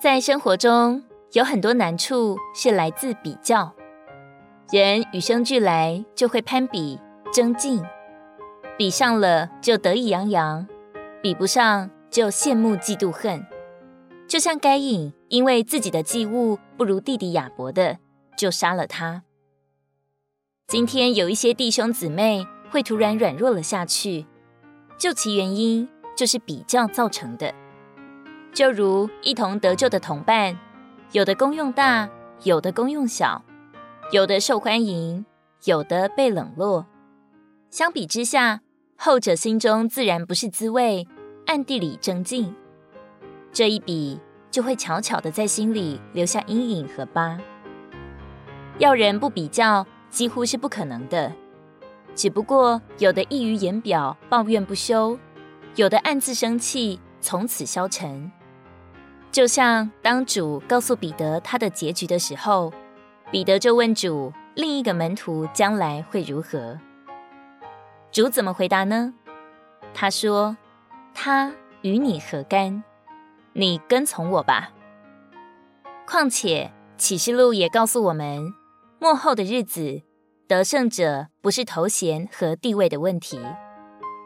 [0.00, 3.74] 在生活中，有很多难处是来自比较。
[4.70, 7.00] 人与生俱来就会攀比、
[7.32, 7.84] 争竞，
[8.76, 10.68] 比上了就得意洋洋，
[11.20, 13.44] 比不上就羡慕、嫉妒、恨。
[14.28, 17.98] 就像该隐因为自己的祭物不如弟弟亚伯的，
[18.36, 19.24] 就杀了他。
[20.68, 24.26] 今天有一些弟兄姊妹会突然软弱了下去，
[24.96, 27.52] 究其原因，就是比较造成的。
[28.52, 30.58] 就如一同得救的同伴，
[31.12, 32.08] 有的功用大，
[32.42, 33.42] 有的功用小，
[34.10, 35.24] 有的受欢迎，
[35.64, 36.86] 有的被冷落。
[37.70, 38.60] 相比之下，
[38.96, 41.06] 后者心中自然不是滋味，
[41.46, 42.54] 暗地里争竞。
[43.52, 44.18] 这一比，
[44.50, 47.38] 就会悄悄的在心里留下阴影和疤。
[48.78, 51.32] 要人不比较，几乎是不可能的。
[52.14, 55.16] 只不过有的溢于言表，抱怨不休；
[55.76, 58.30] 有的暗自生气，从此消沉。
[59.30, 62.72] 就像当主告诉彼得他的结局的时候，
[63.30, 66.78] 彼得就问主：“另一个门徒将来会如何？”
[68.10, 69.12] 主怎么回答呢？
[69.92, 70.56] 他说
[71.14, 72.82] ：“他与你何干？
[73.52, 74.70] 你跟从我吧。”
[76.08, 78.54] 况且启示录也告诉我们，
[78.98, 80.02] 末后的日子，
[80.48, 83.38] 得胜者不是头衔和地位的问题，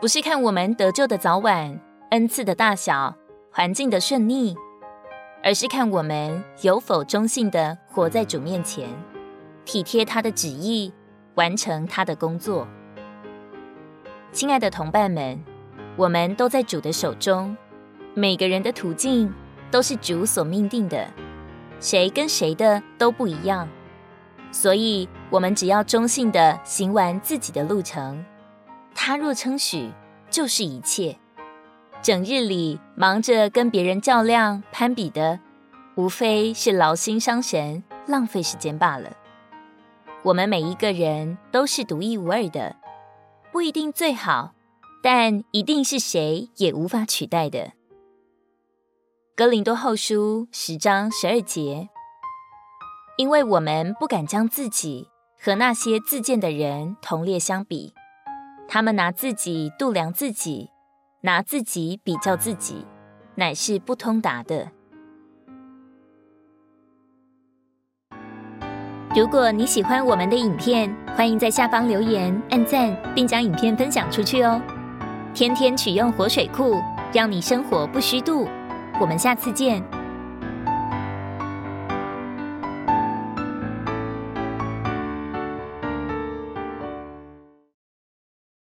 [0.00, 1.78] 不是看我们得救的早晚、
[2.10, 3.14] 恩赐的大小、
[3.52, 4.56] 环境的顺逆。
[5.42, 8.88] 而是看我们有否忠信的活在主面前，
[9.64, 10.92] 体贴他的旨意，
[11.34, 12.66] 完成他的工作。
[14.32, 15.42] 亲爱的同伴们，
[15.96, 17.56] 我们都在主的手中，
[18.14, 19.32] 每个人的途径
[19.70, 21.08] 都是主所命定的，
[21.80, 23.68] 谁跟谁的都不一样。
[24.50, 28.24] 所以，我们只要忠信的行完自己的路程，
[28.94, 29.90] 他若称许，
[30.30, 31.16] 就是一切。
[32.06, 35.40] 整日里忙着跟别人较量、攀比的，
[35.96, 39.10] 无非是劳心伤神、浪费时间罢了。
[40.22, 42.76] 我们每一个人都是独一无二的，
[43.50, 44.54] 不一定最好，
[45.02, 47.72] 但一定是谁也无法取代的。
[49.34, 51.88] 哥林多后书十章十二节，
[53.16, 55.08] 因为我们不敢将自己
[55.40, 57.92] 和那些自荐的人同列相比，
[58.68, 60.70] 他们拿自己度量自己。
[61.26, 62.86] 拿自己比较自己，
[63.34, 64.70] 乃是不通达的。
[69.12, 74.62] 如果你喜欢我们的影片，欢迎在下方留言、按赞，并将影片分享出去哦。
[75.34, 76.80] 天天取用活水库，
[77.12, 78.46] 让你生活不虚度。
[79.00, 79.82] 我们下次见。